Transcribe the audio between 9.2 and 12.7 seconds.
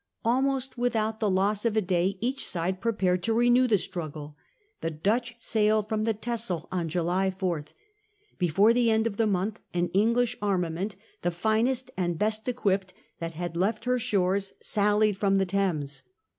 month an English armament, the finest and best